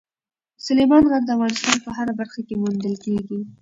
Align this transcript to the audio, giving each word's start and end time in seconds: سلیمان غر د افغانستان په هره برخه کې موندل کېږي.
سلیمان 0.65 1.03
غر 1.11 1.21
د 1.25 1.29
افغانستان 1.35 1.77
په 1.85 1.89
هره 1.97 2.13
برخه 2.19 2.39
کې 2.47 2.55
موندل 2.61 2.95
کېږي. 3.05 3.39